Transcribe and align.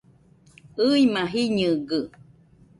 ɨima 0.87 1.21
jiñɨgɨ 1.31 1.99